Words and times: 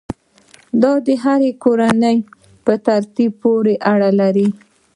دا 0.81 0.91
د 1.05 1.07
هرې 1.23 1.51
کورنۍ 1.63 2.17
په 2.65 2.73
تربیې 2.85 3.27
پورې 3.41 3.73
اړه 3.91 4.09
لري. 4.19 4.47